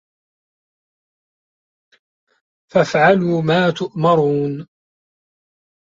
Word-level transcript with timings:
فَافْعَلُوا 2.73 3.41
مَا 3.41 3.69
تُؤْمَرُونَ 3.71 4.67